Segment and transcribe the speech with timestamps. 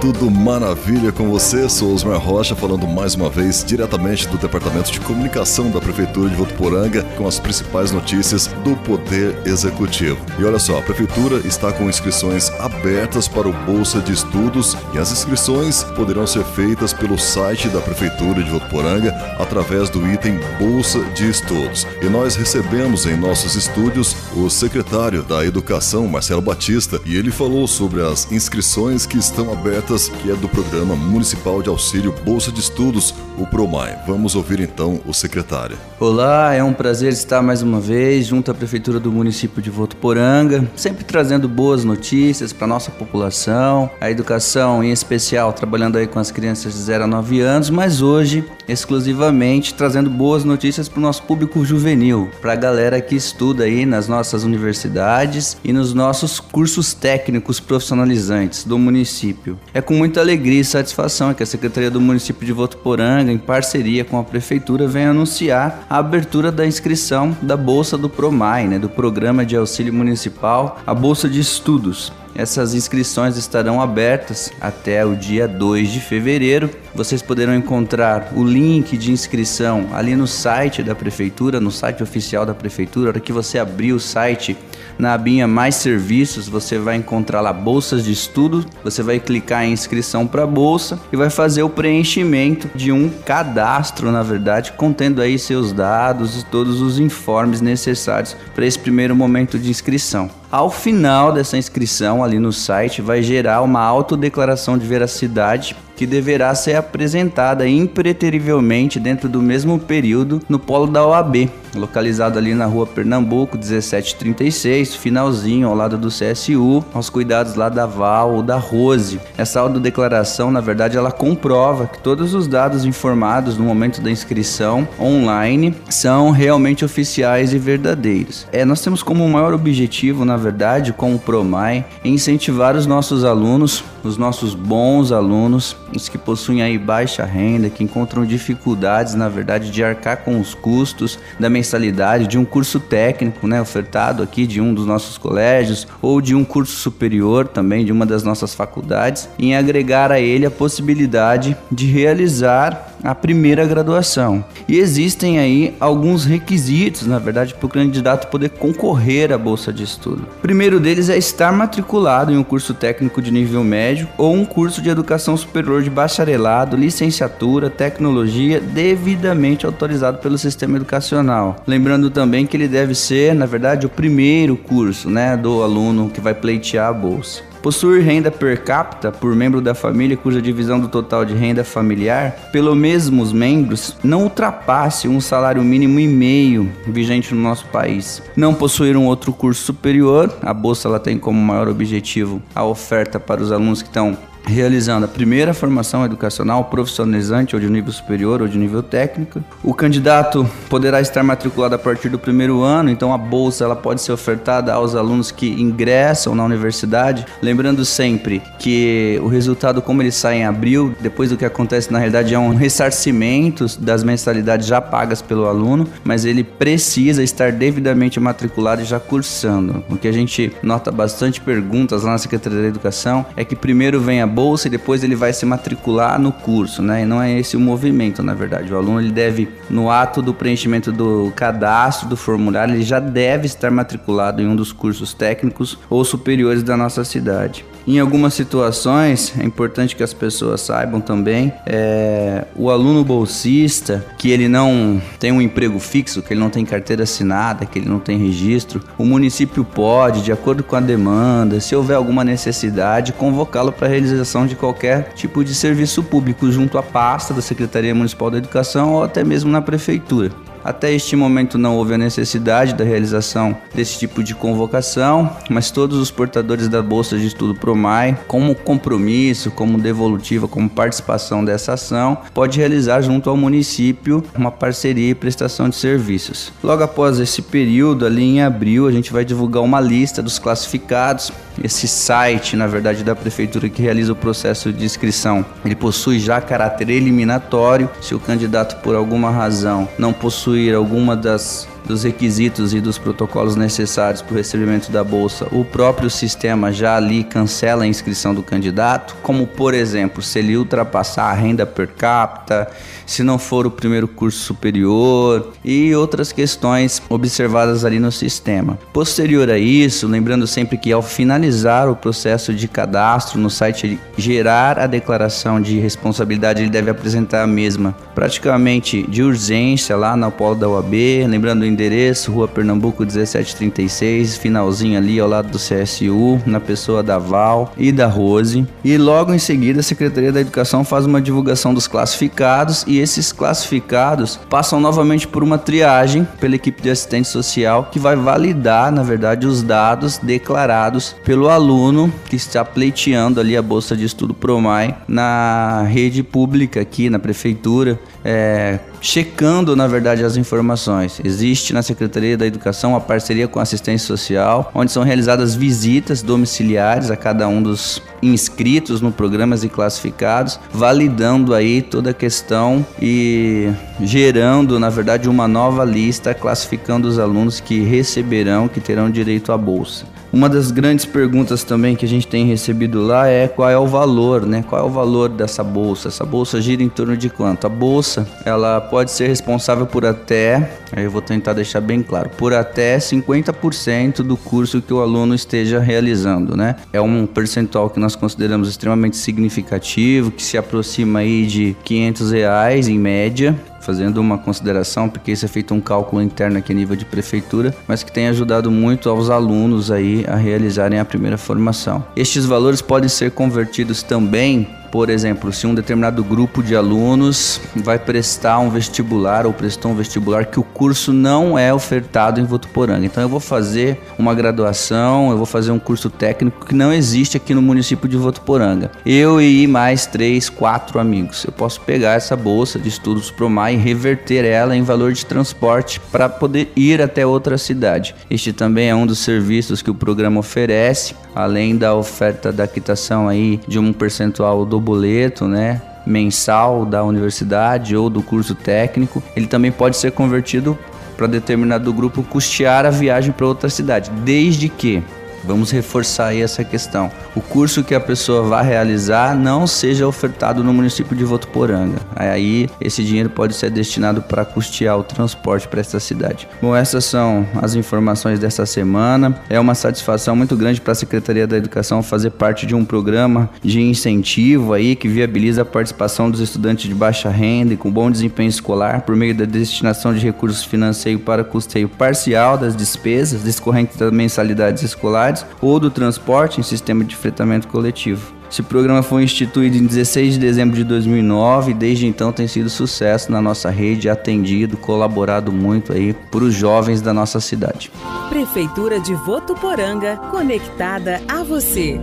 [0.00, 1.68] tudo maravilha com você?
[1.68, 6.36] Sou Osmar Rocha falando mais uma vez diretamente do Departamento de Comunicação da Prefeitura de
[6.36, 10.16] Votuporanga com as principais notícias do Poder Executivo.
[10.38, 14.98] E olha só, a Prefeitura está com inscrições abertas para o Bolsa de Estudos e
[14.98, 21.00] as inscrições poderão ser feitas pelo site da Prefeitura de Votuporanga através do item Bolsa
[21.14, 21.86] de Estudos.
[22.00, 27.68] E nós recebemos em nossos estúdios o secretário da Educação, Marcelo Batista, e ele falou
[27.68, 32.60] sobre as inscrições que estão abertas que é do Programa Municipal de Auxílio Bolsa de
[32.60, 33.98] Estudos, o PROMAI.
[34.06, 35.76] Vamos ouvir então o secretário.
[35.98, 40.64] Olá, é um prazer estar mais uma vez junto à Prefeitura do município de Votuporanga,
[40.76, 46.30] sempre trazendo boas notícias para nossa população, a educação em especial, trabalhando aí com as
[46.30, 51.24] crianças de 0 a 9 anos, mas hoje exclusivamente trazendo boas notícias para o nosso
[51.24, 56.94] público juvenil, para a galera que estuda aí nas nossas universidades e nos nossos cursos
[56.94, 59.58] técnicos profissionalizantes do município.
[59.74, 64.04] É com muita alegria e satisfação que a Secretaria do Município de Votuporanga, em parceria
[64.04, 68.88] com a Prefeitura, vem anunciar a abertura da inscrição da Bolsa do PROMAI, né, do
[68.88, 72.12] Programa de Auxílio Municipal, a Bolsa de Estudos.
[72.34, 76.70] Essas inscrições estarão abertas até o dia 2 de fevereiro.
[76.94, 82.46] Vocês poderão encontrar o link de inscrição ali no site da prefeitura, no site oficial
[82.46, 83.06] da prefeitura.
[83.06, 84.56] Na hora que você abrir o site,
[85.00, 88.64] na abinha Mais Serviços, você vai encontrar lá bolsas de estudo.
[88.84, 94.12] Você vai clicar em inscrição para bolsa e vai fazer o preenchimento de um cadastro,
[94.12, 99.58] na verdade, contendo aí seus dados e todos os informes necessários para esse primeiro momento
[99.58, 100.39] de inscrição.
[100.50, 106.54] Ao final dessa inscrição ali no site vai gerar uma autodeclaração de veracidade que deverá
[106.54, 112.86] ser apresentada impreterivelmente dentro do mesmo período no polo da OAB, localizado ali na rua
[112.86, 119.20] Pernambuco 1736, finalzinho ao lado do CSU, aos cuidados lá da Val ou da Rose.
[119.36, 124.88] Essa autodeclaração, na verdade, ela comprova que todos os dados informados no momento da inscrição
[124.98, 128.46] online são realmente oficiais e verdadeiros.
[128.50, 133.84] É, nós temos como maior objetivo, na verdade, com o Promai, incentivar os nossos alunos,
[134.02, 139.70] os nossos bons alunos, os que possuem aí baixa renda, que encontram dificuldades, na verdade,
[139.70, 144.60] de arcar com os custos da mensalidade de um curso técnico, né, ofertado aqui de
[144.60, 149.28] um dos nossos colégios ou de um curso superior também de uma das nossas faculdades,
[149.38, 154.44] em agregar a ele a possibilidade de realizar a primeira graduação.
[154.68, 159.82] E existem aí alguns requisitos, na verdade, para o candidato poder concorrer à bolsa de
[159.82, 160.26] estudo.
[160.38, 164.44] O primeiro deles é estar matriculado em um curso técnico de nível médio ou um
[164.44, 171.56] curso de educação superior de bacharelado, licenciatura, tecnologia, devidamente autorizado pelo sistema educacional.
[171.66, 176.20] Lembrando também que ele deve ser, na verdade, o primeiro curso, né, do aluno que
[176.20, 177.49] vai pleitear a bolsa.
[177.62, 182.48] Possuir renda per capita por membro da família cuja divisão do total de renda familiar
[182.50, 188.22] pelo mesmos membros não ultrapasse um salário mínimo e meio vigente no nosso país.
[188.34, 193.20] Não possuir um outro curso superior, a bolsa ela tem como maior objetivo a oferta
[193.20, 198.42] para os alunos que estão realizando a primeira formação educacional profissionalizante ou de nível superior
[198.42, 199.42] ou de nível técnico.
[199.62, 204.02] O candidato poderá estar matriculado a partir do primeiro ano, então a bolsa ela pode
[204.02, 210.12] ser ofertada aos alunos que ingressam na universidade, lembrando sempre que o resultado como ele
[210.12, 214.80] sai em abril, depois do que acontece na realidade é um ressarcimento das mensalidades já
[214.80, 219.84] pagas pelo aluno, mas ele precisa estar devidamente matriculado e já cursando.
[219.88, 224.00] O que a gente nota bastante perguntas lá na Secretaria da Educação é que primeiro
[224.00, 227.02] vem a bolsa e depois ele vai se matricular no curso, né?
[227.02, 228.72] E não é esse o movimento, na verdade.
[228.72, 233.46] O aluno ele deve, no ato do preenchimento do cadastro do formulário, ele já deve
[233.46, 237.64] estar matriculado em um dos cursos técnicos ou superiores da nossa cidade.
[237.86, 244.30] Em algumas situações, é importante que as pessoas saibam também, é, o aluno bolsista, que
[244.30, 247.98] ele não tem um emprego fixo, que ele não tem carteira assinada, que ele não
[247.98, 253.72] tem registro, o município pode, de acordo com a demanda, se houver alguma necessidade, convocá-lo
[253.72, 258.38] para realização de qualquer tipo de serviço público junto à pasta da Secretaria Municipal da
[258.38, 260.30] Educação ou até mesmo na prefeitura.
[260.64, 265.98] Até este momento não houve a necessidade da realização desse tipo de convocação, mas todos
[265.98, 272.18] os portadores da Bolsa de Estudo Promai, como compromisso, como devolutiva, como participação dessa ação,
[272.34, 276.52] pode realizar junto ao município uma parceria e prestação de serviços.
[276.62, 281.32] Logo após esse período, ali em abril, a gente vai divulgar uma lista dos classificados.
[281.62, 286.40] Esse site, na verdade, da prefeitura que realiza o processo de inscrição, ele possui já
[286.40, 287.90] caráter eliminatório.
[288.00, 292.98] Se o candidato por alguma razão não possui possuir alguma das dos requisitos e dos
[292.98, 298.34] protocolos necessários para o recebimento da bolsa, o próprio sistema já ali cancela a inscrição
[298.34, 302.70] do candidato, como por exemplo, se ele ultrapassar a renda per capita,
[303.06, 308.78] se não for o primeiro curso superior e outras questões observadas ali no sistema.
[308.92, 314.78] Posterior a isso, lembrando sempre que ao finalizar o processo de cadastro no site gerar
[314.78, 320.54] a declaração de responsabilidade, ele deve apresentar a mesma praticamente de urgência lá na polo
[320.54, 327.02] da UAB, lembrando endereço, Rua Pernambuco 1736, finalzinho ali ao lado do CSU, na pessoa
[327.02, 328.66] da Val e da Rose.
[328.84, 333.32] E logo em seguida a Secretaria da Educação faz uma divulgação dos classificados e esses
[333.32, 339.02] classificados passam novamente por uma triagem pela equipe de assistente social que vai validar, na
[339.02, 344.96] verdade, os dados declarados pelo aluno que está pleiteando ali a bolsa de estudo Promai
[345.06, 351.20] na rede pública aqui na prefeitura é, checando, na verdade, as informações.
[351.24, 356.22] Existe na Secretaria da Educação uma parceria com a assistência social, onde são realizadas visitas
[356.22, 362.84] domiciliares a cada um dos inscritos no programas e classificados, validando aí toda a questão
[363.00, 363.70] e
[364.00, 369.58] gerando, na verdade, uma nova lista classificando os alunos que receberão, que terão direito à
[369.58, 370.04] bolsa.
[370.32, 373.86] Uma das grandes perguntas também que a gente tem recebido lá é qual é o
[373.86, 374.64] valor, né?
[374.68, 376.06] Qual é o valor dessa bolsa?
[376.06, 377.66] Essa bolsa gira em torno de quanto?
[377.66, 382.30] A bolsa, ela pode ser responsável por até, aí eu vou tentar deixar bem claro,
[382.38, 386.76] por até 50% do curso que o aluno esteja realizando, né?
[386.92, 392.86] É um percentual que nós consideramos extremamente significativo, que se aproxima aí de 500 reais
[392.86, 396.94] em média, fazendo uma consideração, porque isso é feito um cálculo interno aqui a nível
[396.94, 402.04] de prefeitura, mas que tem ajudado muito aos alunos aí a realizarem a primeira formação.
[402.14, 407.98] Estes valores podem ser convertidos também por exemplo, se um determinado grupo de alunos vai
[407.98, 413.06] prestar um vestibular ou prestou um vestibular que o curso não é ofertado em Votuporanga.
[413.06, 417.36] Então eu vou fazer uma graduação, eu vou fazer um curso técnico que não existe
[417.36, 418.90] aqui no município de Votuporanga.
[419.04, 421.44] Eu e mais três, quatro amigos.
[421.44, 426.00] Eu posso pegar essa bolsa de estudos Promar e reverter ela em valor de transporte
[426.10, 428.14] para poder ir até outra cidade.
[428.28, 433.28] Este também é um dos serviços que o programa oferece, além da oferta da quitação
[433.28, 435.80] aí de um percentual do boleto, né?
[436.06, 440.78] mensal da universidade ou do curso técnico, ele também pode ser convertido
[441.16, 445.02] para determinado grupo custear a viagem para outra cidade, desde que
[445.44, 447.10] Vamos reforçar aí essa questão.
[447.34, 451.98] O curso que a pessoa vai realizar não seja ofertado no município de Votuporanga.
[452.14, 456.48] Aí esse dinheiro pode ser destinado para custear o transporte para essa cidade.
[456.60, 459.40] Bom, essas são as informações dessa semana.
[459.48, 463.48] É uma satisfação muito grande para a Secretaria da Educação fazer parte de um programa
[463.62, 468.10] de incentivo aí que viabiliza a participação dos estudantes de baixa renda e com bom
[468.10, 473.96] desempenho escolar por meio da destinação de recursos financeiros para custeio parcial das despesas decorrentes
[473.96, 475.29] das mensalidades escolares
[475.60, 478.40] ou do transporte em sistema de fretamento coletivo.
[478.50, 482.68] Esse programa foi instituído em 16 de dezembro de 2009 e desde então tem sido
[482.68, 487.92] sucesso na nossa rede, atendido, colaborado muito aí para os jovens da nossa cidade.
[488.28, 492.00] Prefeitura de Votuporanga, conectada a você.